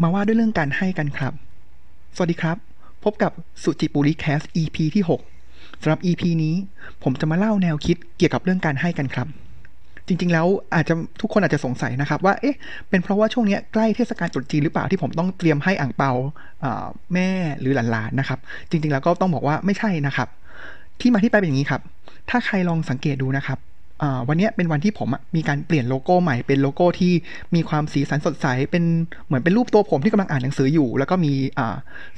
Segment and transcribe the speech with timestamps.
[0.00, 1.32] มาว่าด้วยเรื่องการให้กันครับ
[2.16, 2.56] สวัสดีครับ
[3.04, 5.04] พบกับสุจิปุริแคส EP ที่
[5.40, 6.54] 6สำหรับ EP นี้
[7.02, 9.28] ผมจะมาเล่าแนวคิดเกี่ยวกับเรื่องการให้กันครับ
[10.06, 12.56] จริงๆแล้วอาจจะทุกคนอาจจะสงสัยนะครับ ว่าเอ๊ะ
[12.88, 16.12] เป็นเพราะว่าช่วงนี้ใกล้เทศกาลตรุษจีนหรือเปล่าที่ผมต้องเตรียมให้อ่างเปา
[17.14, 17.30] แม่
[17.60, 18.38] หรือหลานๆนะครับ
[18.70, 20.28] จริง ๆ แล้วก็ต้องบอกว่าไม่ใช่นะครับ
[21.00, 21.82] ที่มาที่ไปเป็นอย่างนี้ครับ
[22.30, 23.58] ถ้าใครลองสังเกตดูนะครับ
[24.28, 27.12] วันนี้เป็นวันที่ผมมีการเปลี่ยนโลโก้ใหม่เป็นโลโก้ที่
[27.54, 28.84] มีความสีสันสดใส เป็น
[29.26, 31.32] เหมือนเป็นรูปตัวผมที่กำลังอ่านหนังสืออยู่ แล้วก็มี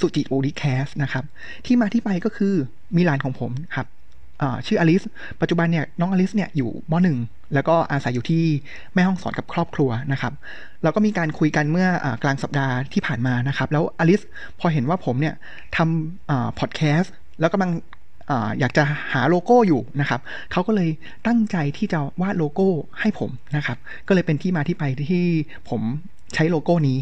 [0.01, 1.25] SuJiPuLi Cast นะครับ
[1.67, 2.55] ที่มาที่ไปก็คือ
[2.97, 3.87] มีหลานของผมครับ
[4.67, 5.03] ชื่ออลิส
[5.41, 7.19] ปัจจุบันเนี่ยน้องอลิสเนี่ยอยู่มหนึ่ง
[7.55, 8.45] แล้วก็อาศัยอยู่ที่
[8.95, 10.33] แม่ฮ่องสอนกับครอบครัวนะครับ
[10.83, 11.89] เราก็มีการคุยกันเมื่อ
[12.23, 14.21] กลางสัปดาห์ที่ผ่านมานะครับ แล้วอลิส
[14.61, 15.35] พอเห็นว่าผมเนี่ย
[15.77, 17.71] ทำพอดแคสต์แล้วกำลัง
[18.59, 20.21] อยากจะหาโลโก้อยู่นะครับ
[20.53, 20.91] เขาก็เลย
[21.27, 22.69] ตั้งใจที่จะวาดโลโก้
[23.01, 23.79] ให้ผมนะครับ
[24.09, 25.25] ก็เลยเป็นที่มาที่ไปที่
[25.71, 25.81] ผม
[26.35, 26.99] ใช้โลโก้นี้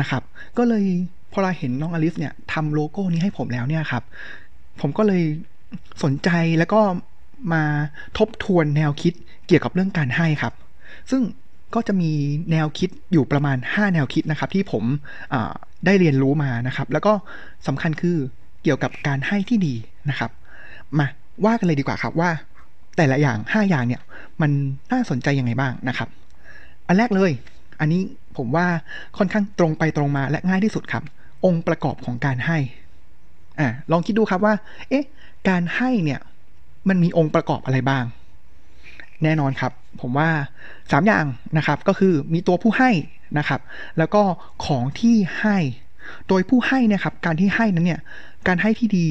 [0.00, 0.22] นะครับ
[0.58, 0.84] ก็เลย
[1.32, 4.02] พอเราเห็นน้องอลิสเนี่ยทำโลโก้นี้ให้ผมแล้วเนี่ยครับ
[4.80, 5.22] ผมก็เลย
[6.02, 6.80] สนใจแล้วก็
[7.52, 7.62] มา
[8.18, 9.12] ทบทวนแนวคิด
[9.46, 10.54] เกี่ยวกับเรื่องการให้ครับ
[11.10, 11.22] ซึ่ง
[11.74, 12.10] ก็จะมี
[12.50, 14.84] แนวคิดอยู่ประมาณ 5 แนวคิดนะครับ ที่ผม
[15.86, 17.12] ได้เรียนรู้มานะครับ แล้วก็
[17.66, 18.16] สำคัญคือ
[18.62, 19.74] เกี่ยวกับการให้ที่ดี
[20.10, 20.30] นะครับ
[20.98, 21.06] มา
[21.44, 22.30] ว่ากันเลยดีกว่าครับว่า
[22.96, 24.02] แต่ละอย่างห้าอย่างเนี่ย
[24.40, 24.50] มัน
[24.92, 26.08] น่าสนใจยังไงบ้างนะครับ
[26.86, 27.32] อันแรกเลย
[27.80, 28.02] อันนี้
[28.36, 28.66] ผมว่า
[29.18, 31.02] ค่อนข้างตรงไปตรงมาและง่ายที่สุดครับ
[31.44, 32.58] องค์ประกอบของการให้
[33.60, 34.54] อ่าลองคิดดูครับว่า
[34.90, 35.06] เอ๊ะ
[35.48, 36.20] การให้เนี่ย
[36.88, 38.04] มันมีองค์ประกอบอะไรบ้าง
[39.22, 40.28] แน่นอนครับ ผมว่า
[40.92, 41.24] สามอย่าง
[41.56, 42.90] นะครับ ก็คือมีตัวผู้ให้
[43.38, 43.60] นะครับ
[43.98, 44.22] แล้วก็
[44.66, 45.56] ของที่ให้
[46.28, 48.00] โดยผู้ให้นะครับ การที่ให้นั้นเนี่ย
[48.46, 49.08] การให้ที่ดี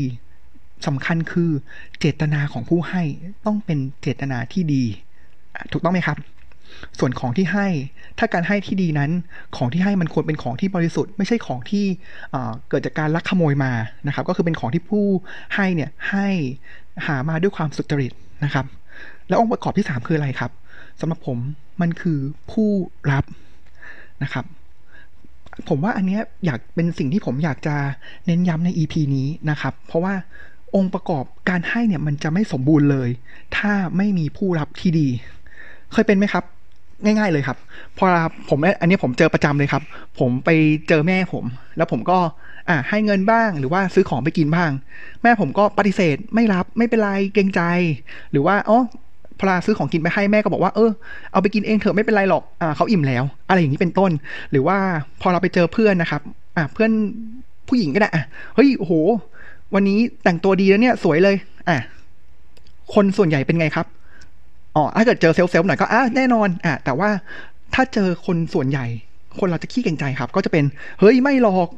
[0.87, 1.51] สำคัญคือ
[1.99, 3.03] เจตนาของผู้ให้
[3.45, 4.83] ต้องเป็นเจตนาที่ดี
[5.71, 6.17] ถูกต้องไหมครับ
[6.99, 7.67] ส่วนของที่ให้
[8.17, 9.11] ถ้าการให้ที่ดีนั้น
[9.57, 11.85] ของที่ให้มันควรเป็นของที่บริสุทธิ์ ไม่ใช่ของที่
[12.69, 13.71] เกิดจากการลักขโมยมา
[14.07, 15.05] นะครับ ก็คือเป็นของที่ผู้
[15.55, 16.27] ให้เนี่ยให้
[17.05, 18.11] หามาด้วยความสุจริต
[18.43, 18.65] นะครับ
[19.27, 20.51] แล้วองค์ประกอบที่ 3 คืออะไรครับ
[20.99, 21.37] สำหรับผม
[21.81, 22.19] มันคือ
[22.51, 22.69] ผู้
[23.11, 23.25] รับ
[24.23, 24.45] นะครับ
[25.69, 27.75] ผมว่าอันนี้อยากเป็นสิ่งที่ผมอยากจะ
[28.25, 30.13] เน้นย้ำใน EP นี้นะครับ เพราะว่า
[30.75, 33.09] องค์ประกอบการให้เนี่ยมันจะไม่สมบูรณ์เลย
[33.57, 35.07] ถ้าไม่มีผู้รับที่ดี
[35.93, 36.43] เคยเป็นไหมครับ
[37.03, 37.57] ง่าย ๆเลยครับ
[37.97, 38.05] พอ
[38.49, 39.83] ผมอันนี้ผมเจอประจำเลยครับ
[40.19, 40.49] ผมไป
[40.87, 41.43] เจอแม่ผม
[41.77, 42.17] แล้วผมก็
[42.69, 44.71] อ่าให้เงินบ้างหรือว่าซื้อของไปกินบ้าง
[45.23, 47.61] แม่ผมก็ปฏิเสธไม่รับไม่เป็นไรเกรงใจ
[48.31, 48.79] หรือว่าอ๋อ
[49.39, 50.91] พอซื้อของกินไปให้แม่ก็บอกว่าเออ
[51.31, 54.11] เอาไปกินเองเถอะไม่เป็นไรหรอกอ่าเขาอิ่มแล้ว อะไรอย่างนี้เป็นต้น
[54.51, 54.77] หรือว่า
[55.21, 56.21] พอเราไปเจอเพื่อนนะครับ
[56.55, 56.91] อ่าเพื่อน
[57.67, 58.23] ผู้หญิงก็ได้อะ
[58.55, 58.93] เฮ้ยโห
[59.75, 61.35] วันนี้แต่งตัวดีแล้วเนี่ยสวยเลย
[61.69, 61.77] อะ
[62.93, 63.85] คนส่วนใหญ่เป็นไงครับ
[64.75, 67.09] อ๋อ ถ้าเกิดเจอเซลล์เซลล์หน่อยก็อะแน่นอน อะ แต่ว่า
[67.73, 68.85] ถ้าเจอคนส่วนใหญ่
[69.39, 70.63] คนเราจะขี้เก่งใจครับ ก็จะเป็น
[70.99, 71.69] เฮ้ย ไม่หลอก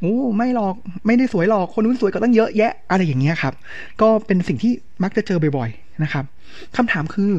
[0.00, 0.74] โอ้ ไม่หลอก
[1.06, 3.54] ไม่ได้สวยหรอก คนนู้นสวยก็ตั้งเยอะแยะ อะไรอย่างเงี้ยครับ
[4.00, 4.72] ก็เป็นสิ่งที่
[5.02, 6.24] มักจะเจอบ่อยๆ นะครับ
[6.76, 7.30] คำถามคือ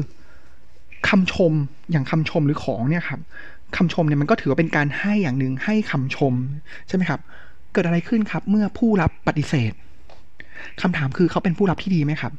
[1.08, 1.52] คำชม
[1.90, 3.20] อย่างคำชมหรือของเนี่ยครับ
[3.76, 6.34] คำชมเนี่ยมันก็ถือว่าเป็นการให้อย่างหนึ่งให้คำชม
[6.88, 7.20] ใช่ไหมครับ
[7.72, 9.72] เกิดอะไรขึ้นครับ เมื่อผู้รับปฏิเสธ
[10.82, 12.32] คำถามคือเขาเป็นผู้รับที่ดีไหมครับ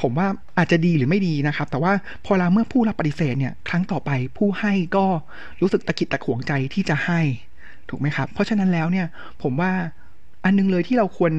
[0.00, 0.26] ผมว่า
[0.58, 1.92] อาจจะดีหรือไม่ดีนะครับ แต่ว่า
[2.26, 5.04] พอเราเมื่อผู้รับปฏิเสธเนี่ยครั้งต่อไปผู้ให้ก็
[5.60, 7.20] รู้สึกตะกิดตะขวงใจที่จะให้
[7.88, 9.06] ถูกไหมครับ เพราะฉะนั้นแล้วเนี่ย
[9.42, 9.72] ผมว่า
[10.44, 11.32] อันนึงเลยที่เราควร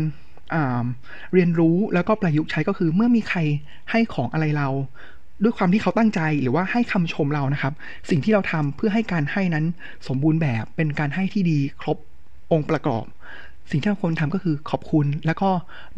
[1.33, 3.39] เรียนรู้แล้วก็ประยุกต์ใช้ก็คือเมื่อมีใคร
[3.91, 4.69] ให้ของอะไรเรา
[5.43, 7.73] ด้วยความที่เขาตั้งใจหรือว่าให้คำชมเรานะครับ
[8.09, 9.65] สิ่งที่เราทำเพื่อให้การให้นั้น
[10.07, 11.97] สมบูรณ์แบบเป็นการให้ที่ดีครบ
[12.51, 13.05] องค์ประกอบ
[13.71, 15.49] สิ่งที่เราควรทำก็คือขอบคุณ แล้วก็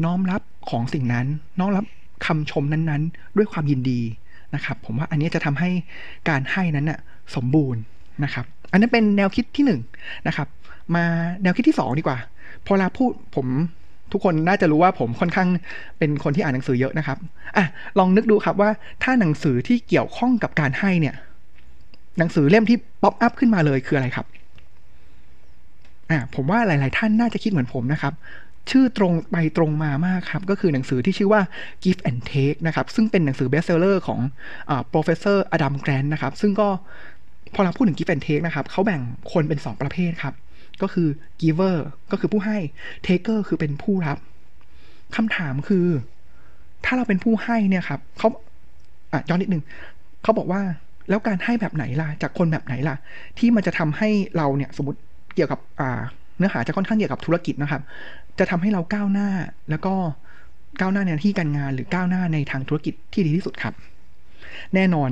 [0.03, 1.25] น้อมรับของสิ่งนั้น
[1.59, 1.85] น้อมรับ
[2.25, 4.01] คำชมนั้นๆ ด้วยความยินดี
[4.56, 5.69] นะครับ ผมว่าอันนี้จะทำให้
[6.29, 7.00] การให้นั้นน่ะ
[7.35, 7.81] สมบูรณ์
[8.23, 9.72] นะครับ อันนั้นเป็นแนวคิดที่1น
[10.28, 10.47] นะครับ
[10.95, 11.03] มา
[11.44, 12.17] แนวคิดที่ 2 ดีกว่า
[12.66, 13.47] พอเราพูดผม
[14.12, 15.50] ทุกคนน่าจะรู้ว่าผมค่อนข้าง
[15.97, 17.17] เป็นคนที่อ่านหนังสือเยอะนะครับ
[17.57, 17.66] อะ
[18.00, 18.69] ลองนึกดูครับว่า
[19.03, 21.16] ถ้าหนังสือที่เกี่ยวข้องกับการให้เนี่ย
[22.17, 24.25] หนังสือเล่มที่ป๊อปอัพขึ้นมาเลยคืออะไรครับ
[26.13, 28.13] อ่าผมว่าหลาย ๆ ท่านน่าจะคิดเหมือนผมนะครับ
[28.71, 31.42] ชื่อตรงไปตรงมามากครับ ก็คือหนังสือที่ชื่อว่า
[31.83, 34.19] Give and Take นะครับ ซึ่งเป็นหนังสือ bestseller ของ
[34.69, 36.68] อ professor Adam Grant นะครับ ซึ่งก็
[37.54, 39.01] พอเราพูดถึง Give and Take นะครับเขาแบ่ง
[39.31, 40.33] คนเป็น 2 ประเภทครับ
[40.81, 41.07] ก็คือ
[41.42, 41.75] giver
[42.12, 42.57] ก็คือผู้ให้
[43.07, 44.18] taker คือเป็นผู้รับ
[45.16, 45.88] คำถามคือ
[46.86, 48.30] ถ้าเราเป็นผู้ให้เนี่ยครับเขา
[49.12, 49.63] อะย้อนนิดนึง
[50.24, 50.62] เขาบอกว่า
[51.09, 52.95] แล้วการให้แบบไหนล่ะ จากคนแบบไหนล่ะ
[53.38, 55.00] ที่มันจะทำให้เราเนี่ยสมมติ
[55.35, 55.59] เกี่ยวกับ
[56.38, 57.81] เนื้อหาจะค่อนข้างเกี่ยวกับธุรกิจนะครับ
[58.39, 59.30] จะทำให้เราก้าวหน้า
[59.69, 59.94] แล้วก็
[60.80, 63.74] ก้าวหน้าในที่การงานหรือก้าวหน้าในทางธุรกิจที่ดีที่สุดครับ
[64.75, 65.09] แน่นอน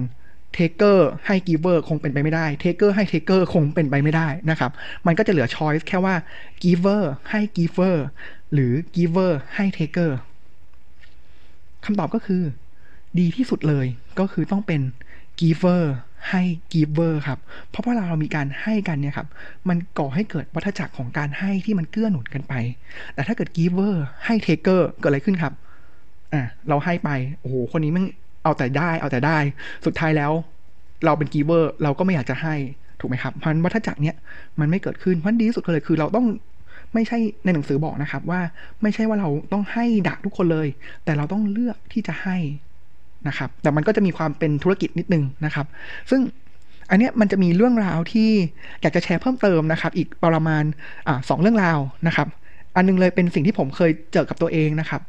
[0.53, 4.71] taker ให้ giver คงเป็นไปไม่ได้ taker ให้ taker คงเป็นไปไม่ได้นะครับ
[5.05, 6.15] มันก็จะเหลือ choice แค่ว่า
[6.63, 8.05] giver ให้ giver
[8.53, 10.17] หรือ giver ให้ taker
[11.85, 12.43] คำตอบก็คือ
[13.19, 13.85] ดีที่สุดเลย
[14.19, 14.81] ก็คือต้องเป็น
[15.41, 15.93] giver
[16.29, 16.41] ให้
[16.71, 17.39] giver ครับ
[17.69, 19.27] เพราะเวลาเรามีการให้กันเนี่ยครับ
[19.69, 22.53] มันก่อให้เกิดวัฏจักรของการให้ที่มันเกื้อหนุนกันไป
[23.13, 25.53] แต่ถ้าเกิด giver ให้ taker เกิดอะไรขึ้นครับ
[26.33, 27.09] อะ เราให้ไป
[27.39, 28.03] โอ้โห คนนี้มัน
[28.43, 29.37] เอาแต่ได้ เอาแต่ได้
[29.85, 30.31] สุดท้ายแล้ว
[31.05, 32.55] เราเป็น giver เราก็ไม่อยากจะให้
[32.99, 34.15] ถูกไหมครับ เพราะวัฏจักรเนี้ย
[34.59, 36.25] มันไม่เกิดขึ้น เพราะดีที่สุดเลยคือเราต้อง
[36.93, 38.41] ไม่ใช่ในหนังสือบอกนะครับว่า
[38.81, 40.67] ไม่ใช่ว่าเราต้องให้กับทุกคนเลย
[41.05, 42.37] แต่เราต้องเลือกที่จะให้
[43.27, 45.65] นะครับ แต่มันก็จะมีความเป็นธุรกิจนิดนึงนะครับ
[46.09, 46.21] ซึ่ง
[46.89, 48.29] อันเนี้ยมันจะมีเรื่องราวที่
[48.81, 50.63] อยากจะแชร์เพิ่มเติมนะครับ อีกประมาณ
[51.07, 52.27] อสองเรื่องราวนะครับ
[52.75, 55.01] อันนึงเลยเป็นสิ่งที่ผมเคยเจอกับตัวเองนะครับ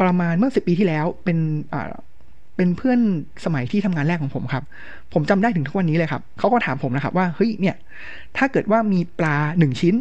[0.00, 1.38] ประมาณเมื่อสิบปีที่แล้วเป็น
[2.56, 3.00] เป็นเพื่อน
[3.44, 4.64] สมัยที่ทำงานแรกของผมครับ
[5.12, 7.76] ผมจำได้ถึงทุกวันนี้เลยครับเขาก็ถามผมนะครับว่าเฮ้ยเนี่ย
[8.36, 9.94] ถ้าเกิดว่ามีปลาหนึ่งชิ้น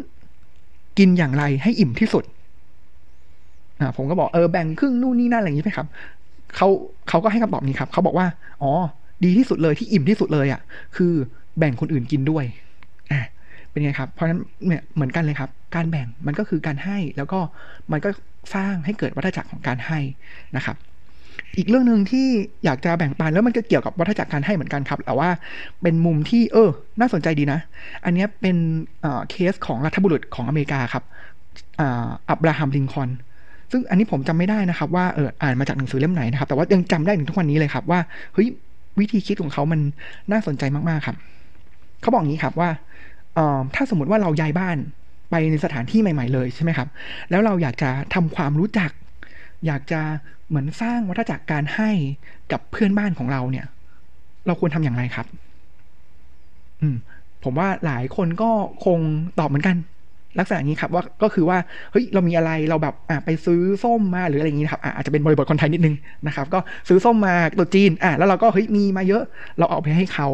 [0.98, 2.24] กินอย่างไรให้อิ่มที่สุด
[3.98, 5.88] ผมก็บอกเออแบ่งครึ่งนู่นนี่นั่นอะไรอย่างนี้ไปครับ
[6.56, 6.68] เขา
[7.10, 8.28] เขาก็ให้คำตอบนี้ครับเขาบอกว่า
[8.62, 8.72] อ๋อ
[9.24, 10.62] ดีที่สุดเลยที่อิ่มที่สุดเลยอะ่ะ
[10.96, 11.14] คือ
[11.58, 12.44] แบ่งคนอื่นกินด้วย
[13.12, 13.22] อ่า
[13.70, 17.40] เป็นไงครับ เพราะฉะนั้นเนี่ยเหมือนกันเลยครับ การแบ่งมันก็คือการให้แล้วก็
[17.92, 18.10] มันก็
[18.54, 20.00] สร้างให้เกิดวัฏจักรของการให้
[20.56, 20.76] นะครับ
[21.58, 22.28] อีกเรื่องหนึ่งที่
[22.66, 25.30] อยากจะแบ่งปันแล้วมันก็เกี่ยวกับวัฏจักรการให้เหมือนกันครับแต่ว่า
[25.82, 26.70] เป็นมุมที่เออ
[27.00, 27.60] น่าสนใจดีนะ
[28.06, 28.58] อันนี้เป็น
[29.30, 31.04] เคสของรัฐบุรุษของอเมริกาครับ
[31.80, 33.10] อับราฮัมลิงคอน
[33.72, 38.00] ซึ่งอันนี้ผมจำไม่ได้นะครับว่าเอออ่านมาจากหนังสือเล่มไหนนะครับ แต่ว่ายังจำได้ถึงทุกวันนี้เลยครับว่า
[38.34, 38.48] เฮ้ย
[39.00, 39.80] วิธีคิดของเขามัน
[40.32, 41.18] น่าสนใจมากๆครับ
[42.02, 42.70] เขาบอกงี้ครับว่า
[43.76, 44.78] ถ้าสมมติว่าเราย้ายบ้าน
[45.32, 46.88] ไปในสถานที่ใหม่ ๆ เลยใช่ไหมครับ
[47.30, 48.92] แล้วเราอยากจะทำความรู้จัก
[49.66, 50.02] อยากจะ
[50.48, 51.90] เหมือนสร้างวัฏจักรการให้
[52.52, 53.66] กับเพื่อนบ้านของเราเนี่ย
[54.46, 55.26] เราควรทำอย่างไรครับ
[56.82, 56.96] อืม
[57.44, 58.50] ผมว่าหลายคนก็
[58.86, 59.00] คง
[59.40, 59.76] ตอบเหมือนกัน
[60.40, 61.58] ลักษณะนี้ครับว่าก็คือว่า
[61.92, 65.96] เฮ้ยเรามีอะไรเราแบบอ่าไปซื้อส้มมาหรืออะไรอย่างนี้ครับอ่าอาจจะเป็นบริบทคนไทยนิดนึง
[66.28, 69.24] นะครับ ก็ซื้อส้มมาตัวจีนอ่าแล้วเราก็เฮ้ยมีมาเยอะ
[69.58, 70.28] เราเอาไปให้เขา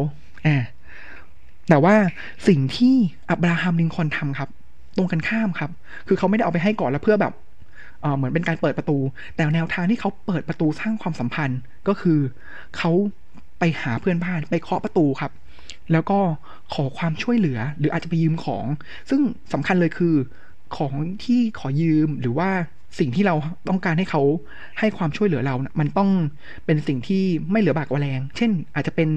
[0.46, 0.56] อ่า
[1.68, 1.94] แต่ว่า
[2.48, 2.94] สิ่งที่
[3.30, 4.48] อับราฮัมลิงคอนทำครับ
[4.96, 5.70] ตรงกันข้ามครับ
[6.08, 7.32] คือเขาไม่ได้เอาไปให้ก่อนแล้วเพื่อแบบ
[8.16, 8.98] เหมือนเป็นการเปิดประตู
[9.34, 12.18] แต่แนวทางที่เขาเปิดประตูสร้างความสัมพันธ์ก็คือ
[12.76, 12.90] เขา
[13.58, 15.32] ไปหาเพื่อนบ้านไปเคาะประตูครับ
[15.92, 16.18] แล้วก็
[16.74, 18.64] ขอความช่วยเหลือ หรืออาจจะไปยืมของ
[19.10, 19.20] ซึ่ง
[19.52, 20.14] สำคัญเลยคือ
[20.76, 20.92] ของ
[21.24, 22.50] ที่ขอยืมหรือว่า
[22.98, 23.34] สิ่งที่เรา
[23.68, 24.22] ต้องการให้เขา
[24.78, 26.10] ให้ความช่วยเหลือเรา มันต้อง
[26.66, 29.08] เป็นสิ่งที่ไม่เหลือบากว่าแรง เช่น อาจจะเป็น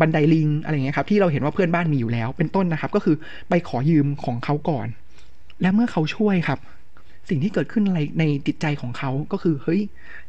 [0.00, 3.16] บันไดลิงอะไรเงี้ยครับที่เราเห็นว่าเพื่อนบ้านมีอยู่แล้ว เป็นต้นนะครับ ก็คือ
[3.48, 4.86] ไปขอยืมของเขาก่อน
[5.60, 6.58] และเมื่อเขาช่วยครับ
[7.28, 9.80] สิ่งที่เกิดขึ้นในในจิตใจของเขาก็คือเฮ้ย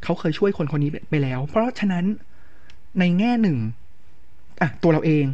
[0.02, 2.04] เขาเคยช่วยคนคนนี้ไปแล้ว เพราะฉะนั้น
[2.98, 3.58] ในแง่หนึ่ง
[4.60, 5.24] อะตัวเราเอง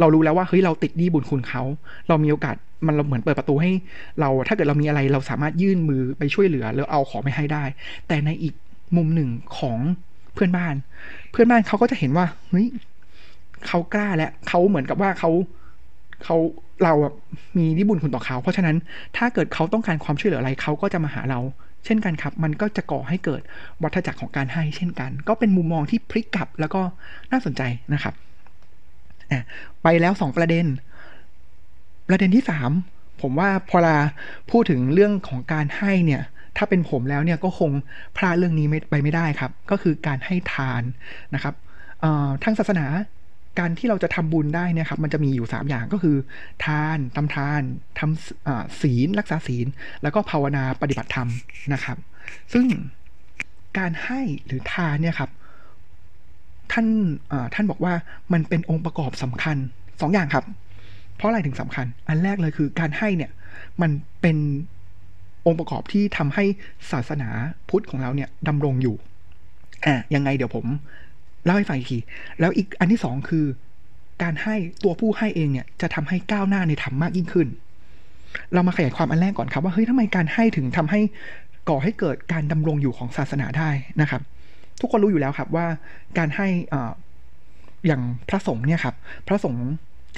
[0.00, 1.62] เรารู้แล้วว่าเฮ้ยเราติดดีบุญคุณเขา
[2.08, 2.56] เรามีโอกาส
[2.86, 3.72] มันเราเหมือนเปิดประตูให้
[4.20, 7.64] เราถ้าเกิดเรามีอะไรเราสามารถยื่นมือไปช่วยเหลือแล้วเอาของไปให้ได้
[8.08, 8.54] แต่ในอีก
[8.96, 9.78] มุมหนึ่งของ
[10.34, 10.74] เพื่อนบ้าน
[11.32, 12.66] เพื่อนบ้านเขาก็จะเห็นว่าเฮ้ย
[13.66, 15.30] เขากล้าและเขาเหมือนกับว่าเขา
[16.24, 16.36] เขา
[16.84, 17.12] เราอะ
[17.56, 18.76] มีนิบุญคุณต่อเขา เพราะฉะนั้น
[19.16, 21.40] ถ้าเกิดเขาต้องการความช่วยเหลืออะไรเขาก็จะมาหาเรา
[21.84, 23.42] เช่นกันครับ มันก็จะก่อให้เกิด
[23.82, 26.82] วัฏจักรของการให้เช่นกัน ก็เป็นมุมมองที่พลิกกลับแล้วก็
[27.32, 27.62] น่าสนใจ
[27.94, 28.14] นะครับ
[29.82, 30.66] ไปแล้วสองประเด็น
[32.08, 32.70] ประเด็นที่สาม
[33.22, 33.98] ผมว่าพอลา
[34.50, 36.22] พูดถึงเรื่องของการให้เนี่ย
[36.56, 37.70] ถ้าเป็นผมแล้วเนี่ยก็คง
[38.16, 40.82] พลาดเรื่องนี้ไปไม่ได้ครับ ก็คือการให้ทาน
[41.34, 41.54] นะครับ
[42.42, 42.86] ทางศาสนา
[43.58, 46.16] การที่เราจะทำบุญได้นี่ยครับ มันจะมีอยู่สามอย่างก็คือ
[46.64, 47.60] ทานทำทาน
[47.98, 49.66] ทำศีลรักษาศีล
[50.02, 51.28] แล้วก็ภาวนาปฏิบัติธรรม
[51.72, 51.96] นะครับ
[52.52, 52.66] ซึ่ง
[53.78, 55.30] การให้หรือทานเนี่ยครับ
[56.72, 56.86] ท่าน
[57.54, 57.94] ท่านบอกว่า
[58.32, 59.56] มันเป็นองค์ประกอบสำคัญ
[60.00, 60.44] สองอย่างครับ
[61.16, 63.30] เพราะอะไรถึงสำคัญ อันแรกเลยคือการให้เนี่ย
[63.82, 63.90] มัน
[64.22, 64.36] เป็น
[65.46, 66.44] องค์ประกอบที่ทำให้
[66.92, 67.28] ศาสนา
[67.68, 68.96] พุทธของเราเนี่ยดำรงอยู่
[69.86, 70.66] อะยังไงเดี๋ยวผม
[71.44, 71.98] เล่าให้ฟังอีกที
[72.40, 73.44] แล้วอีกอันที่สองคือ
[74.22, 77.48] การให้ตัวผู้ให้เองเนี่ยจะทำให้ก้าวหน้าในธรรมมากยิ่งขึ้น
[78.54, 81.00] เรามาขยายความอันแรกก่อนครับว่าเฮ้ยทำไมการให้ถึงทำให้
[81.68, 84.22] ก่อให้เกิดการดำรงอยู่ของศาสนาได้นะครับ
[84.80, 85.66] ทุกคนรู้อยู่แล้วครับว่า
[86.18, 86.76] การให้อ
[87.86, 88.94] อย่างพระสงฆ์เนี่ยครับ
[89.28, 89.66] พระสงฆ์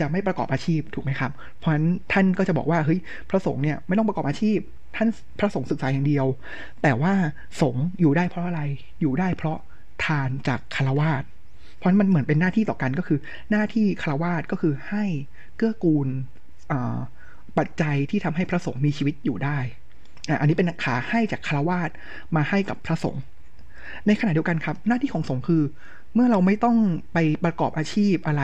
[0.01, 4.59] จะไม่ประกอบอาชีพถูกไหมครับ เพราะฉะนั้นท่านก็จะบอกว่าเฮ้ยพระสงฆ์เนี่ยไม่ต้องประกอบอาชีพ
[4.97, 5.09] ท่าน
[5.39, 6.27] พระสงฆ์ศึกษาอย่างเดียว
[6.83, 7.13] แต่ว่า
[7.61, 8.63] สงฆ์อยู่ได้เพราะอะไร
[9.01, 9.59] อยู่ได้เพราะ
[10.05, 11.23] ทานจากคารวาส
[11.77, 13.19] เพราะมันเหมือนเป็นหน้าที่ต่อกันก็คือ
[13.51, 15.05] หน้าที่คารวาสก็คือให้
[15.57, 16.09] เกื้อกูล
[17.59, 19.59] ปัจจัยที่ทำให้พระสงฆ์มีชีวิตอยู่ได้
[20.41, 21.91] อันนี้เป็นขาให้จากคารวาส
[22.37, 23.23] มาให้กับพระสงฆ์
[24.07, 25.63] ในขณะเดียวกันครับ หน้าที่ของสงฆ์คือ
[26.15, 26.77] เมื่อเราไม่ต้อง
[27.13, 28.43] ไปประกอบอาชีพอะไร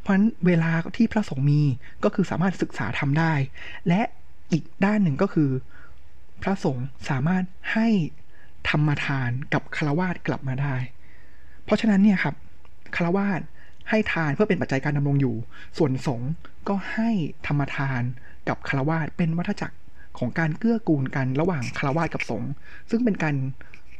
[0.00, 1.62] เพราะฉะนั้นเวลาที่พระสงฆ์มี
[2.04, 3.32] ก็คือสามารถศึกษาทำได้
[3.88, 4.00] และ
[4.52, 5.50] อีกด้านหนึ่งก็คือ
[6.42, 7.88] พระสงฆ์สามารถให้
[8.68, 10.76] ธรรมทานกับคาวาสกลับมาได้
[11.64, 12.34] เพราะฉะนั้นเนี่ยครับ
[12.96, 13.40] คาวาส
[13.90, 15.36] ให้ทานเพื่อเป็นปัจจัยการดำรงอยู่
[15.78, 16.30] ส่วนสงฆ์
[16.68, 17.10] ก็ให้
[17.46, 18.02] ธรรมทาน
[18.48, 19.76] กับคาวาสเป็นวัฏจักร
[20.18, 22.50] ของการเกื้อกูลกันระหว่างคาวาสกับสงฆ์
[22.90, 23.36] ซึ่งเป็นการ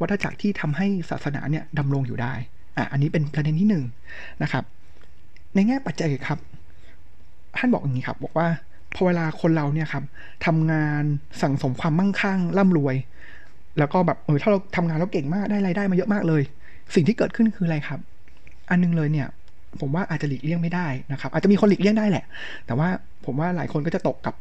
[0.02, 2.32] วัฏจักรที่ทำให้ศาสนาเนี่ยดำรงอยู่ได้
[2.76, 3.85] อะอันนี้เป็นประเด็นที่หนึ่ง
[4.42, 4.64] นะครับ
[5.54, 6.38] ในแง่ปัจจัยครับ
[7.56, 8.47] ท่านบอกอย่างนี้ครับ บอกว่า
[8.94, 10.04] พอเวลาคนเราเนี่ยครับ
[10.47, 11.04] ทำงาน
[11.42, 12.97] สั่งสมความมั่งคั่งร่ำรวย
[13.78, 16.42] แล้วก็แบบเออถ้าเราทำงานแล้วเก่งมากได้รายได้มาเยอะมากเลย
[16.94, 18.00] สิ่งที่เกิดขึ้นคืออะไรครับ
[18.71, 19.28] อันนึงเลยเนี่ย
[19.80, 22.25] ผมว่าอาจจะหลีกเลี่ยงไม่ได้นะครับ อาจจะมีคนหลีกเลี่ยงได้แหละ
[22.66, 22.88] แต่ว่า
[23.25, 24.35] ผมว่าหลายคนก็จะตกกับ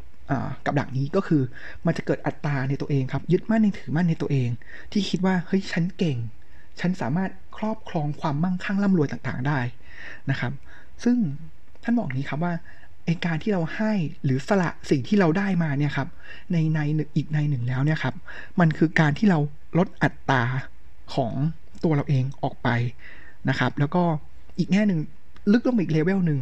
[0.65, 1.41] กับดักนี้ก็คือ
[1.85, 4.49] มันจะเกิดอัตตาในตัวเองครับยึดมั่นในถือมั่นในตัวเอง
[4.91, 6.17] ที่คิดว่าเฮ้ยฉันเก่ง
[6.79, 9.59] ฉันสามารถครอบครองความมั่งคั่งร่ำรวยต่างๆได้
[10.29, 10.51] นะครับ
[11.03, 11.17] ซึ่ง
[11.83, 12.53] ท่านบอกนี้ครับว่า
[13.05, 13.91] ไอการที่เราให้
[14.23, 16.07] หรือสละสิ่งที่เราได้มาเนี่ยครับ
[16.51, 16.79] ในใน
[17.15, 18.15] อีกในหนึ่งแล้วเนี่ยครับ
[18.59, 19.39] มันคือการที่เรา
[19.77, 20.43] ลดอัตรา
[21.13, 21.33] ของ
[21.83, 22.69] ตัวเราเองออกไป
[23.49, 24.03] นะครับ แล้วก็
[24.57, 24.99] อีกแง่หนึ่ง
[25.51, 26.39] ลึกลงอีกเลเวลหนึ่ง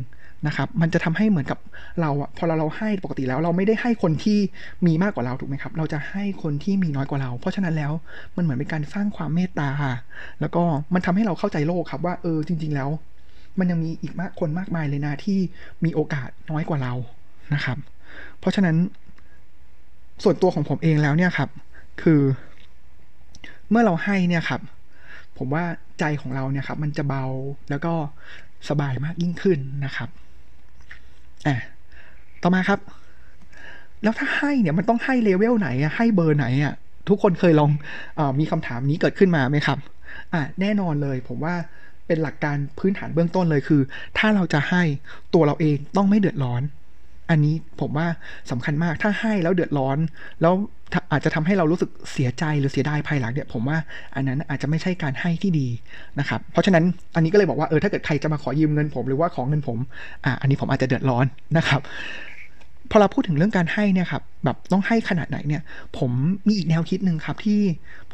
[0.48, 1.60] นะครับ มันจะทำให้เหมือนกับ
[2.02, 4.40] เราอะพอเราเราให้ปกติแล้วเราไม่ได้ให้คนที่
[4.86, 7.92] มีมากกว่าเราถูกไหมครับ เราจะให้คนที่มีน้อยกว่าเรา เพราะฉะนั้นแล้ว
[8.36, 9.70] มันเหมือนเป็นการสร้างความเมตตา
[10.42, 12.90] แล้วก็มันทำให้เราเข้าใจโลกครับว่าเออจริง ๆ แล้ว
[13.60, 15.40] มันยังมีอีกมากคนมากมายเลยนะที่
[15.84, 16.94] มีโอกาสน้อยกว่าเรา
[17.54, 17.78] นะครับ
[18.40, 18.78] เพราะฉะนั้น
[20.24, 21.50] ส่วนตัวของผมเองแล้วเนี่ยครับ
[22.02, 22.22] คือ
[23.70, 24.62] เมื่อเราให้เนี่ยครับ
[25.38, 25.64] ผมว่า
[26.00, 27.26] ใจของเราเนี่ยครับ มันจะเบา
[27.70, 27.94] แล้วก็
[28.70, 30.10] สบายมากยิ่งขึ้นนะครับ
[31.48, 31.58] อะ
[32.44, 32.80] ต่อมาครับ
[34.04, 36.74] แล้วถ้าให้เนี่ยมันต้องให้เลเวลไหนอะให้เบอร์ไหนอะ
[37.10, 37.72] ทุกคนเคยลอง
[38.20, 39.78] อมีคำถามนี้เกิดขึ้นมาไหมครับ
[40.34, 41.56] อะแน่นอนเลยผมว่า
[42.08, 43.82] เป็นหลักการพื้นฐานเบื้องต้นเลยคือ
[44.18, 44.84] ถ้าเราจะให้
[45.34, 46.62] ตัวเราเองต้องไม่เดือดร้อน
[47.30, 48.08] อันนี้ผมว่า
[48.52, 49.98] สำคัญมากถ้าให้แล้วเดือดร้อน
[50.42, 50.54] แล้ว
[51.12, 53.78] อาจจะทำให้เรารู้สึกเสียใจหรือเสียดายภายหลังเนี่ยผมว่า
[54.16, 55.68] อันนั้นอาจจะไม่ใช่การให้ที่ดี
[56.20, 56.84] นะครับเพราะฉะนั้น
[57.16, 59.78] อันนี้ก็เลยบอกว่าเออถ้าเกิดใครจะมาขอยืมเงินผมหรือว่าของเงินผม
[60.26, 61.26] อ่าอันนี้ผมอาจจะเดือดร้อน
[61.58, 61.82] นะครับ
[62.92, 65.62] พอเราพูดถึงเรื่องการให้เนี่ยครับแบบต้องให้ขนาดไหนเนี่ย
[65.98, 66.12] ผม
[66.48, 67.62] มีอีกแนวคิดหนึ่งครับที่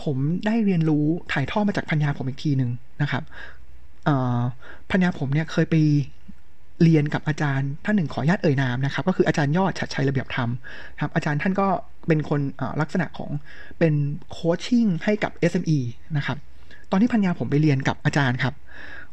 [0.04, 3.24] ผมได้เรียนรู้ถ่ายทอดมาจากพัญญาผมอีกทีหนึ่งนะครับ
[4.92, 5.76] พัญญาผมเนี่ยเคยไป
[6.84, 10.50] เรียนกับอาจารย์ท่านหนึ่งขออนุญาตเอ่ยนามนะครับ ก็คืออาจารย์ยอดชัดชัยระเบียบธรรม
[11.02, 11.68] ครับอาจารย์ท่านก็
[12.08, 12.42] เป็นคน
[12.82, 13.30] ลักษณะของ
[13.80, 13.94] เป็น
[14.32, 15.80] โคชชิ่งให้กับ SME
[16.18, 16.38] นะครับ
[16.92, 18.54] ตอนที่พัญญาผมไปเรียนกับอาจารย์ครับ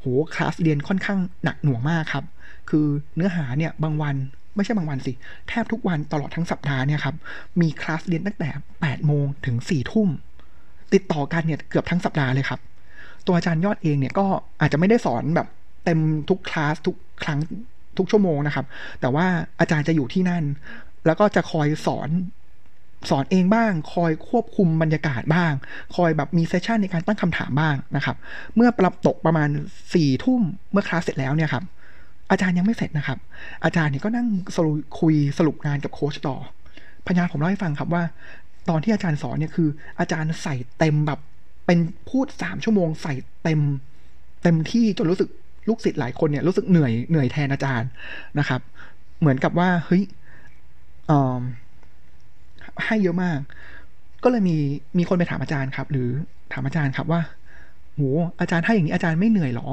[0.00, 2.25] โหคลาสเรียนค่อนข้างหนักหน่วงมากครับ
[2.71, 4.16] คือเนื้อหาเนี่ยบางวัน
[4.57, 5.12] ไม่ใช่บางวันสิ
[5.49, 7.16] แทบทุกวันตลอดทั้งสัปดาห์เนี่ยครับ
[7.61, 10.09] มีคลาสเรียนตั้งแต่ 8 โมงถึง 4 ทุ่ม
[10.95, 12.61] ติดต่อกันเนี่ยเกือบทั้งสัปดาห์เลยครับ
[13.26, 14.26] ตัวอาจารย์ยอดเองเนี่ยก็
[14.61, 15.49] อาจจะไม่ได้สอนแบบ
[15.85, 17.38] เต็มทุกคลาสทุก ครั้ง
[17.98, 18.66] ทุกชั่วโมงนะครับ
[19.00, 19.26] แต่ว่า
[19.60, 20.44] อาจารย์จะอยู่ที่นั่น
[21.06, 22.10] แล้วก็จะคอยสอน
[23.10, 25.52] สอนเองบ้าง คอยควบคุมบรรยากาศบ้าง
[25.94, 28.16] คอยแบบมีเซสชันในการตั้งคำถามบ้างนะครับ
[28.56, 29.48] เมื่อปรับตกประมาณ
[29.94, 30.40] สี่ทุ่ม
[30.72, 31.64] เมื่อคลาสเสร็จแล้วเนี่ยครับ
[32.30, 33.18] อาจารย์ยังไม่เสร็จนะครับ
[33.64, 36.36] อาจารย์เนี่ยก็นั่งสรุปคุยสรุปงานกับโค้ชต่อ
[37.06, 38.02] พยานผมเล่าให้ฟังครับว่า
[38.68, 39.68] ตอนที่อาจารย์สอนเนี่ยคือ
[40.00, 41.20] อาจารย์ใส่เต็มแบบ
[41.66, 43.60] เป็นพูดสามชั่วโมงใส่เต็ม
[44.42, 45.28] เต็มที่จนรู้สึก
[45.69, 47.88] ลูกศิษย์หลายคนเนี่ยรู้สึกเหนื่อยเหนื่อยแทนอาจารย์
[48.38, 48.61] นะครับ
[49.21, 50.02] เหมือนกับว่าเฮ้ย
[52.85, 53.38] ให้เยอะมาก
[54.25, 54.57] ก็เลยมี
[54.99, 56.09] มีคนไปถามอาจารย์ครับ หรือ
[56.52, 57.21] ถามอาจารย์ครับว่า
[57.95, 58.02] โห
[58.40, 59.69] อาจารย์ให้อย่างนี้อาจารย์ไม่เหนื่อยหรอ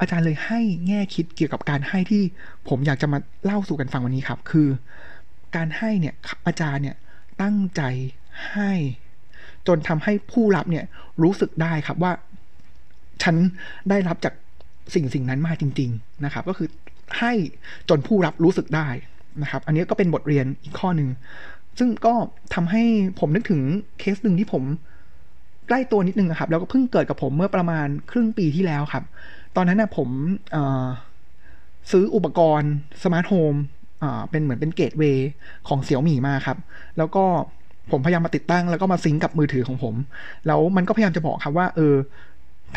[0.00, 2.22] อาจารย์เลยให้แง่คิดเกี่ยวกับการให้ที่
[2.68, 4.68] ผมอยากจะมาเล่าสู่กันฟังวันนี้ครับ คือ
[5.56, 6.14] การให้เนี่ย
[6.46, 6.96] อาจารย์เนี่ย
[7.42, 7.82] ตั้งใจ
[8.52, 8.72] ให้
[9.66, 10.84] จนทำให้ผู้รับเนี่ย
[11.22, 12.12] รู้สึกได้ครับว่า
[13.22, 13.36] ฉัน
[13.90, 14.34] ได้รับจาก
[14.94, 16.68] สิ่งสิ่งนั้นมาจริง ๆนะครับ ก็คือ
[17.18, 17.32] ให้
[17.88, 18.88] จนผู้รับรู้สึกได้
[19.42, 21.08] นะครับ อันนี้ก็เป็นบทเรียนอีกข้อหนึ่ง
[21.78, 22.14] ซึ่งก็
[22.54, 22.82] ทำให้
[23.20, 23.60] ผมนึกถึง
[23.98, 24.62] เคสหนึ่งที่ผม
[25.68, 29.04] ใกล้ตัวนิดนึงครับ แล้วก็เพิ่งเกิดกับผมเมื่อประมาณครึ่งปีที่แล้วครับ
[29.56, 30.08] ตอนนั้นนะผม
[31.90, 32.72] ซื้ออุปกรณ์
[33.04, 33.54] smart home
[34.30, 35.30] เป็นเหมือนเป็น gateway
[35.68, 36.58] ของเสี่ยวหมี่มาครับ
[36.98, 37.24] แล้วก็
[37.90, 39.94] ผมพยายามมาติดตั้งแล้วก็มา sync กับมือถือของผม
[40.46, 41.94] แล้วมันก็พยายามจะบอกครับว่า เออ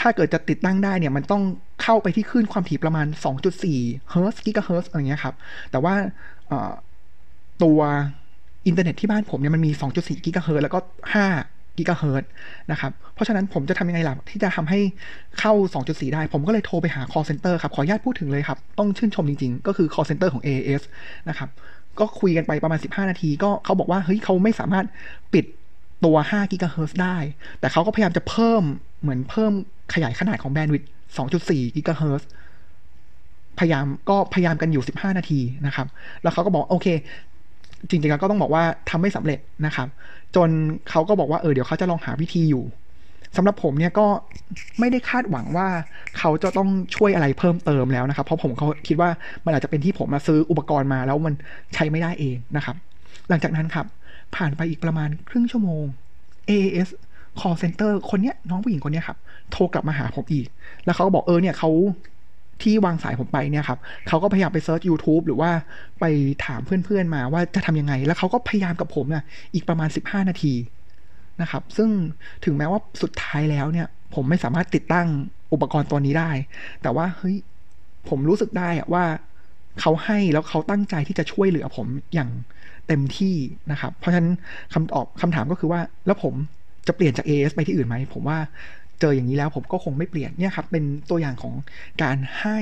[0.02, 1.44] ถ้าเกิดจะติดตั้งได้เนี่ยมันต้อง
[1.84, 3.08] เข้าไปที่คลื่นความถี่ประมาณ
[3.58, 5.36] 2.4 เฮิร์ตซ์กิกะเฮิร์ตซ์อะไรเงี้ยครับ
[5.72, 5.94] แต่ว่า
[7.64, 7.80] ตัว
[8.68, 10.80] อินเทอร์เน็ตที่บ้านผมเนี่ยมันมี 2.4 กิกะเฮิรตซ์แล้วก็
[11.30, 12.22] 5 กิกะเฮิรตซ์
[12.72, 14.80] นะครับ เพราะฉะนั้นผมจะทำยังไงล่ะที่จะทำให้
[15.40, 20.84] เข้า 2.4 ได้ ผมก็เลยโทรไปหา call center ครับ ขออนุญาตพูดถึงเลยครับ ต้องชื่นชมจริงๆ ก็คือ call center ของ AIS
[21.30, 21.50] นะครับ
[22.00, 24.86] ก็คุยกันไปประมาณ 15 นาที ก็เขาบอกว่า เฮ้ยเขาไม่สามารถ
[25.34, 25.46] ปิด
[26.06, 27.18] ตัว 5 กิกะเฮิรตซ์ได้
[27.60, 28.64] แต่เขาก็พยายามจะเพิ่ม
[29.02, 29.54] เหมือนเพิ่ม
[29.94, 30.90] ขยายขนาดของแบนด์วิดต์
[31.28, 32.30] 2.4กิกะเฮิร์
[33.60, 35.88] พยายามก็พยายามกันอยู่ 15 นาทีนะครับ
[36.22, 36.88] แล้วเขาก็บอกโอเค
[37.90, 39.88] จริงๆแล้วก็ต้องบอกว่าทำไม่สำเร็จนะครับ
[40.36, 40.50] จน
[40.90, 42.66] เขาก็บอกว่าเออเดี๋ยวเขาจะลองหาวิธีอยู่
[43.38, 44.08] สำหรับผมเนี่ยก็
[44.80, 45.68] ไม่ได้คาดหวังว่า
[46.18, 49.10] เขาจะต้องช่วยอะไรเพิ่มเติมแล้วนะครับ เพราะผมเขาคิดว่า
[49.46, 51.34] มันอาจจะเป็นที่ผมมาซื้ออุปกรณ์มาแล้วมัน
[51.74, 52.76] ใช้ไม่ได้เองนะครับ
[53.30, 53.86] หลังจากนั้นครับ
[54.36, 55.84] ผ่านไปอีกประมาณครึ่งชั่วโมง
[56.50, 56.90] AAS
[57.40, 59.18] call center คนเนี้ยน้องผู้หญิงคนเนี้ยครับ
[59.52, 60.48] โทรกลับมาหาผมอีก
[60.86, 61.70] แล้วเขาก็บอกเออเนี่ยเขา
[62.62, 65.52] ที่วางสายผมไปเนี่ยครับเขาก็พยายามไปเซิร์ช YouTube หรือว่า
[66.00, 66.06] ไป
[66.46, 70.54] ถามเพื่อนๆมาว่าจะทำยังไง แล้วเขาก็พยายามกับผมเนี่ยอีกประมาณ 15 นาที
[71.42, 71.90] นะครับ ซึ่ง
[72.46, 75.08] ถึงแม้ว่าสุดท้ายแล้วเนี่ย ผมไม่สามารถติดตั้ง
[75.54, 76.32] อุปกรณ์ตัวนี้ได้
[76.82, 77.36] แต่ว่าเฮ้ย
[78.10, 79.06] ผมรู้สึกได้อะว่า
[79.82, 82.30] เขาให้แล้วเขาตั้งใจที่จะช่วยเหลือผมอย่าง
[82.88, 83.36] เต็มที่
[83.72, 84.30] นะครับ เพราะฉะนั้น
[84.74, 86.34] คำตอบคำถามก็คือว่าแล้วผม
[86.88, 88.38] จะเปลี่ยนจาก AS ไปที่อื่นไหม ผมว่า
[89.00, 91.54] เจออย่างนี้แล้วผมก็คงไม่เปลี่ยนเนี่ยครับเป็นตัวอย่างของ
[92.04, 92.58] การให้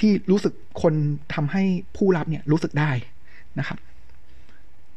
[0.00, 0.94] ที่รู้สึกคน
[1.34, 1.62] ทำให้
[1.96, 2.90] ผู้รับเนี่ยรู้สึกได้
[3.58, 3.78] นะครับ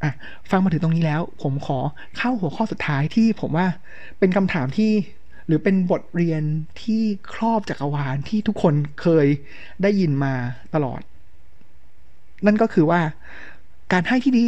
[0.04, 0.12] อะ
[0.52, 1.80] ฟังมาถึงตรงนี้แล้ว ผมขอ
[2.18, 3.68] เข้าหัวข้อสุดท้ายที่ผมว่า
[4.20, 4.92] เป็นคำถามที่
[5.48, 6.44] หรือเป็นบทเรียน
[6.82, 7.02] ที่
[7.34, 9.28] ครอบจักรวาลที่ทุกคนเคย
[9.82, 10.34] ได้ยินมา
[10.74, 11.02] ตลอด
[12.46, 13.02] นั่นก็คือว่า
[13.94, 14.46] การให้ที่ดี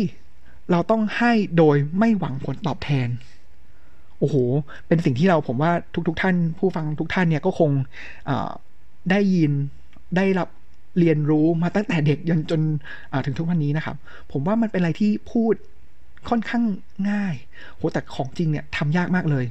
[0.72, 3.08] เราต้องให้โดยไม่หวังผลตอบแทน
[4.20, 4.36] โอ้โห
[4.88, 5.72] เป็นสิ่งที่เราผมว่า
[6.08, 7.72] ทุกๆทท่าน ผู้ฟังทุกท่านเนี่ยก็คง
[9.12, 9.52] ได้ยิน
[10.18, 10.50] ได้รับ
[11.00, 12.62] เรียนรู้มาตั้งแต่เด็กจนจน
[13.26, 13.96] ถึงทุกวันนี้นะครับ
[14.32, 15.54] ผมว่ามันเป็นอะไรที่พูด
[16.30, 16.64] ค่อนข้าง
[17.10, 17.36] ง่าย
[17.76, 19.46] โหแต่ของจริงเนี่ยทำยากมากเลย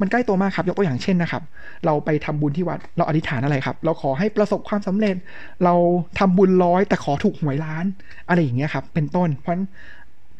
[0.00, 1.42] มันใกล้ตัวมากครับ ยกตัวอย่างเช่นนะครับ
[1.86, 5.16] เราไปทำบุญที่วัด เราอธิษฐานอะไรครับ เราขอให้ประสบความสำเร็จ
[5.64, 5.74] เรา
[6.18, 7.84] ทำบุญร้อยแต่ขอถูกหวยล้าน
[8.28, 9.54] อะไรอย่างเงี้ยครับ เป็นต้น เพราะ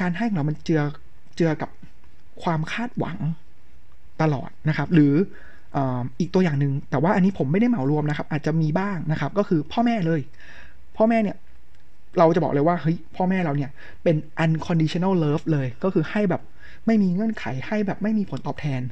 [0.01, 0.83] การให้ของเรามันเจือ
[1.37, 1.71] เจือกับ
[2.43, 3.19] ความคาดหวัง
[4.23, 5.15] ตลอดนะครับ หรือ
[6.21, 10.21] อีกตัวอย่างหนึ่งแต่ว่าอันนี้ผมไม่ได้เหมารวมนะครับ อาจจะมีบ้างนะครับ ก็คือพ่อแม่เลย
[10.97, 11.37] พ่อแม่เนี่ย
[12.19, 13.71] เราจะบอกเลยว่าเฮ้ยพ่อแม่เราเนี่ย
[14.03, 16.43] เป็น unconditional love เลยก็คือให้แบบ
[16.87, 18.83] ไม่มีเงื่อนไขให้แบบไม่มีผลตอบแทน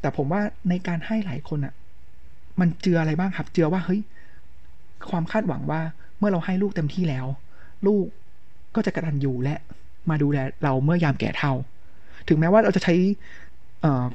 [0.00, 1.74] แต่ผมว่าในการให้หลายคนอะ่ะ
[2.60, 4.00] มันเจืออะไรบ้างครับ เจือว่าเฮ้ย
[5.10, 5.80] ความคาดหวังว่า
[6.18, 7.26] เมื่อเราให้ลูกเต็มที่แล้ว
[7.86, 8.06] ลูก
[8.74, 9.56] ก็จะกระตันอยู่และ
[10.10, 11.52] มาดูแลเราเมื่อยามแก่เท่า
[12.28, 12.94] ถึงแม้ว่าเราจะใช้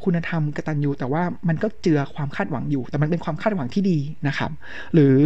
[0.03, 3.97] คุณธรรมกตัญญูแต่ว่ามันก็เจือความคาดหวังอยู่ แต่มันเป็นความคาดหวังที่ดี
[4.27, 4.51] นะครับ
[4.93, 5.17] หรือ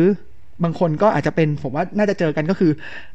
[0.64, 2.72] บางคนก็อาจจะเป็นผมว่าน่าจะเจอกันก็คือ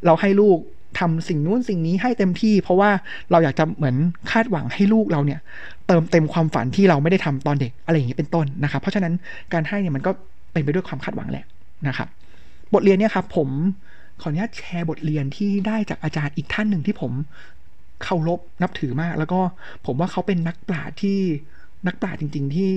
[0.06, 0.58] เราให้ลูก
[0.98, 2.90] ทำสิ่งนู้นสิ่งนี้ให้เต็มที่ เพราะว่า
[3.30, 3.96] เราอยากจะเหมือน
[4.30, 5.40] คาดหวังให้ลูกเราเนี่ย
[5.86, 9.12] เติมเต็มความฝันที่เราไม่ได้ทำตอนเด็กอะไรอย่างนี้เป็นต้นนะครับ เพราะฉะนั้น
[9.52, 10.10] การให้เนี่ยมันก็
[10.52, 11.44] เป็นไปด้วยความคาดหวังแหละ
[11.88, 12.08] นะครับ
[12.74, 13.48] บทเรียนเนี่ยครับผม
[14.20, 17.12] ขออนุญาตแชร์บทเรียนที่ได้จากอาจารย์อีกท่านหนึ่งที่ผม
[18.04, 19.40] เคารพนับถือมาก แล้วก็
[19.86, 21.18] ผมว่าเขาเป็นนักปราชญ์ที่
[21.86, 22.72] นักปราชญ์จริง ๆ ที่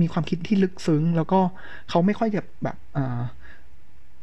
[0.00, 1.40] มีความคิดที่ลึกซึ้ง แล้วก็
[1.90, 2.76] เขาไม่ค่อยจะแบบ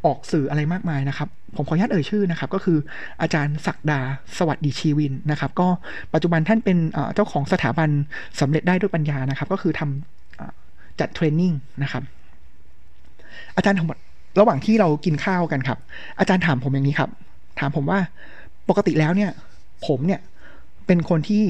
[0.06, 2.78] ออกสื่ออะไรมากมายนะครับ ผมขออนุญาตเอ่ยชื่อนะครับ ก็คือ
[3.22, 4.00] อาจารย์ศักดา
[4.38, 5.68] สวัสดีชีวินนะครับ ก็
[6.14, 6.78] ปัจจุบันท่านเป็น
[7.16, 7.90] เจ้าของสถาบัน
[8.40, 12.04] สำเร็จได้ด้วยปัญญานะครับ ก็คือทำจัดเทรนนิ่งนะครับ
[13.56, 13.98] อาจารย์ทั้งหมด
[14.40, 15.80] ระหว่างที่เรากินข้าวกันครับ
[16.20, 17.10] อาจารย์ถามผมอย่างนี้ครับ
[17.60, 18.00] ถามผมว่า
[18.70, 19.32] ปกติแล้วเนี่ย
[19.88, 20.22] ผมเนี่ย
[20.88, 21.44] เป็นคนที่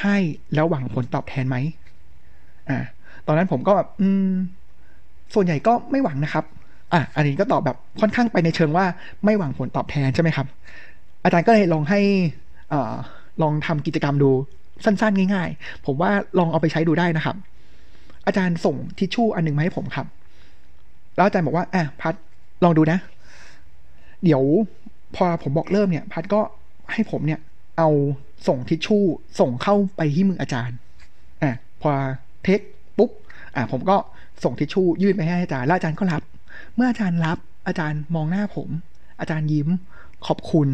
[0.00, 0.16] ให้
[0.54, 1.56] แล้วหวังผลตอบแทนไหม
[2.68, 2.78] อ่า
[3.26, 4.30] ตอนนั้นผมก็แบบอืม
[5.34, 6.44] ส่วนใหญ่ก็ไม่หวังนะครับ
[6.92, 8.84] อะอันนี้ก็ตอบแบบค่อนข้างไปในเชิงว่า
[9.24, 10.46] ไม่หวังผลตอบแทนใช่ไหมครับ
[11.24, 12.00] อาจารย์ก็เลยลองให้
[12.72, 12.94] อ่า
[13.42, 14.30] ลองทำกิจกรรมดู
[14.84, 17.36] สั้นๆ ง่าย ๆ ผมว่าลองเอาไปใช้ดูได้นะครับ
[18.26, 20.06] อาจารย์ส่งทิชชู่อันหนึ่งมาให้ผมครับ
[21.16, 22.14] แล้วอาจารย์บอกว่าอะพัด
[22.64, 22.98] ลองดูนะ
[24.24, 24.42] เดี๋ยว
[25.16, 26.40] พอผมบอกเริ่มเนี่ย พัดก็
[26.92, 27.40] ให้ผมเนี่ย
[27.78, 27.88] เอา
[28.46, 29.04] ส่งทิชชู่
[29.40, 30.76] ส่งเข้าไปที่มืออาจารย์
[31.42, 31.90] อะพอ
[32.42, 32.60] เทค
[32.98, 33.10] ปุ๊บ
[33.56, 33.96] อะผมก็
[34.44, 36.22] ส่งทิชชู่ยื่นไปให้อาจารย์แล้วอาจารย์ก็รับ
[36.74, 38.68] เมื่ออาจารย์รับอาจารย์มองหน้าผม
[39.20, 39.68] อาจารย์ยิ้ม
[40.26, 40.68] ขอบคุณ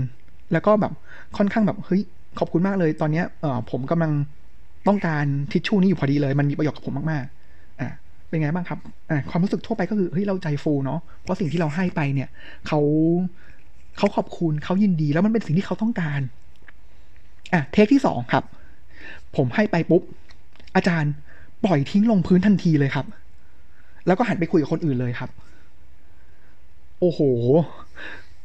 [0.52, 0.92] แล้วก็แบบ
[1.36, 2.02] ค่อนข้างแบบเฮ้ย
[2.38, 4.12] ขอบคุณมากเลยตอนเนี้ยเออผมกำลัง
[4.88, 7.88] ต้องการทิชชู่นี้อยู่พอดีเลย มันมีประโยชน์กับผมมากๆอะ
[8.28, 8.78] เป็นไงบ้างครับ
[9.10, 12.28] อะความรู้สึกทั่วไปก็คือเฮ้ยเราใจฟูเนาะเพราะสิ่งที่เราให้ไปเนี่ย
[12.66, 12.80] เขา
[13.98, 16.20] เขาขอบคุณเขายินดีแล้วมันเป็นสิ่งที่เขาต้องการ
[17.52, 18.44] อะเทคที่สองครับ
[19.36, 20.02] ผมให้ไปปุ๊บ
[20.76, 21.12] อาจารย์
[21.64, 23.06] ปล่อยทิ้งลงพื้นทันทีเลยครับ
[24.06, 25.30] แล้วก็หันไปคุยกับคนอื่นเลยครับ
[27.00, 27.20] โอ้โห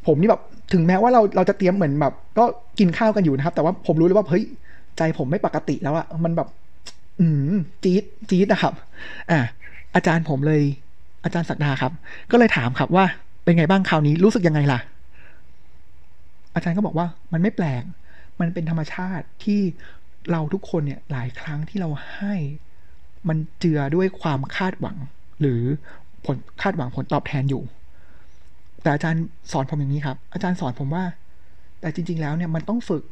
[0.06, 0.42] ผมนี่แบบ
[0.74, 2.46] ถึงแม้ว่าเราเราจะเตรียมเหมือนแบบ ก็
[2.80, 4.44] กินข้าวกันอยู่นะครับ แต่ว่าผมรู้เลยว่าเฮ้ย
[4.98, 6.48] ใจผมไม่ปกติแล้วอะมันแบบ
[7.20, 8.74] อืมจี๊ดจี๊ดนะครับ
[9.32, 9.40] อะ
[9.96, 10.62] อาจารย์ผมเลย
[11.24, 11.92] อาจารย์ศักดาครับ
[12.32, 13.06] ก็เลยถามครับว่า
[13.44, 14.80] เป็นไงบ้างคราวนี้รู้สึกยังไงล่ะ
[16.56, 17.84] อาจารย์ก็บอกว่ามันไม่แปลก
[18.40, 19.62] มันเป็นธรรมชาติที่
[20.32, 22.36] เราทุกคนเนี่ยหลายครั้งที่เราให้
[23.28, 24.98] มันเจือด้วยความคาดหวัง
[25.40, 25.62] หรือ
[26.26, 27.64] ผลคาดหวังผลตอบแทนอยู่
[28.82, 31.04] แต่อาจารย์สอนผมอย่างนี้ครับ อาจารย์สอนผมว่า
[31.80, 33.04] แต่จริง ๆ แล้วเนี่ยมันต้องฝึก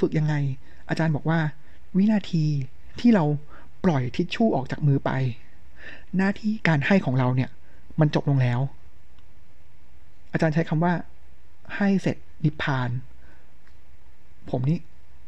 [0.00, 0.34] ฝึกยังไง
[0.88, 1.38] อาจารย์บอกว่า
[1.96, 2.44] วินาที
[3.00, 3.24] ที่เรา
[3.84, 5.10] ปล่อยทิชชู่ออกจากมือไป
[6.16, 7.50] หน้าที่การให้ของเราเนี่ย
[8.00, 8.60] มันจบลงแล้ว
[10.32, 10.92] อาจารย์ใช้คำว่า
[11.76, 12.90] ให้เสร็จนิพพาน
[14.52, 14.78] ผมนี่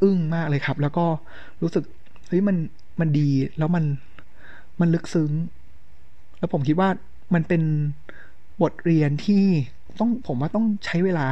[0.02, 1.06] อึ้งมากเลยครับ แล้วก็
[1.62, 1.84] รู้สึก
[2.28, 2.56] เฮ้ยมัน
[3.00, 3.28] มันดี
[3.58, 3.84] แล้วมัน
[4.80, 5.32] มันลึกซึ้ง
[6.38, 6.88] แล้วผมคิดว่า
[7.34, 7.62] มันเป็น
[8.62, 9.44] บทเรียนที่
[9.98, 11.28] ต้องผมว่าต้องใช้เวลา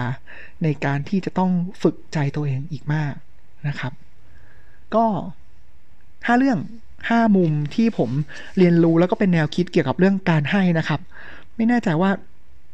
[0.62, 1.50] ในการที่จะต้อง
[1.82, 3.12] ฝึกใจตัวเองอีกมาก
[3.68, 3.92] นะครับ
[4.94, 5.04] ก็
[6.26, 6.58] ห้าเรื่อง
[7.08, 8.10] ห้ามุมที่ผม
[8.58, 11.00] เรียนรู้แล้วก็เป็นแนวคิดเกี่ยวกับเรื่องการให้นะครับ
[11.56, 12.10] ไม่แน่ใจว่า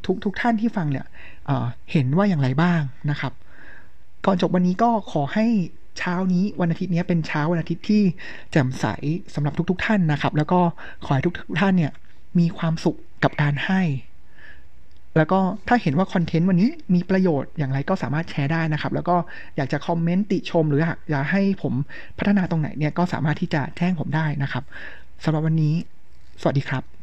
[0.06, 1.06] ทุกทุกท่านที่ฟังเนี่ย
[1.46, 3.32] เเห็นว่าอย่างไรบ้างนะครับ
[4.26, 5.46] ก่อนจบวันนี้ก็ขอให้
[5.98, 8.02] เช้านี้วันอาทิตย์นี้เป็นเช้าวันอาทิตย์ที่
[8.52, 8.86] แจ่มใส
[9.34, 10.60] สำหรับทุกๆทท่านนะครับ แล้วก็
[11.04, 11.92] ขอให้ทุกๆท่านเนี่ย
[12.38, 13.82] มีความสุขกับการให้
[15.16, 19.16] แล้วก็ถ้าเห็นว่าคอนเทนต์วันนี้มีประโยชน์อย่างไรก็สามารถแชร์ได้นะครับ แล้วก็
[19.56, 21.72] อยากจะคอมเมนต์ติชม หรืออยากให้ผม
[22.18, 24.64] พัฒนาตรงไหนเนี่ยก็สามารถที่จะแจ้งผมได้นะครับ
[25.24, 25.74] สำหรับวันนี้
[26.40, 26.93] สวัสดีครับ